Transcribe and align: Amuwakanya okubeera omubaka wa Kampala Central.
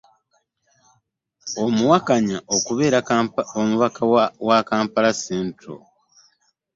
Amuwakanya 1.63 2.37
okubeera 2.55 2.99
omubaka 3.59 4.01
wa 4.47 4.59
Kampala 4.67 5.11
Central. 5.25 5.79